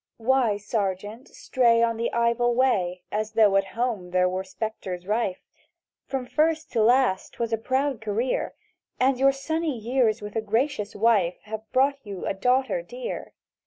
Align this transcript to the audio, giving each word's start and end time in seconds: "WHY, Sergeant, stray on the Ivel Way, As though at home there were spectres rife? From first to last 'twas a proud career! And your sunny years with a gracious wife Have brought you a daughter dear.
"WHY, 0.17 0.57
Sergeant, 0.57 1.27
stray 1.27 1.83
on 1.83 1.95
the 1.95 2.09
Ivel 2.11 2.55
Way, 2.55 3.03
As 3.11 3.33
though 3.33 3.55
at 3.55 3.65
home 3.77 4.09
there 4.09 4.27
were 4.27 4.43
spectres 4.43 5.05
rife? 5.05 5.43
From 6.07 6.25
first 6.25 6.71
to 6.71 6.81
last 6.81 7.33
'twas 7.33 7.53
a 7.53 7.57
proud 7.59 8.01
career! 8.01 8.55
And 8.99 9.19
your 9.19 9.31
sunny 9.31 9.77
years 9.77 10.19
with 10.19 10.35
a 10.35 10.41
gracious 10.41 10.95
wife 10.95 11.37
Have 11.43 11.71
brought 11.71 12.03
you 12.03 12.25
a 12.25 12.33
daughter 12.33 12.81
dear. 12.81 13.33